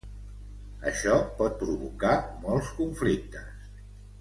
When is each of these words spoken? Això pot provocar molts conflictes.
Això 0.91 1.17
pot 1.41 1.59
provocar 1.61 2.15
molts 2.47 2.73
conflictes. 2.81 3.57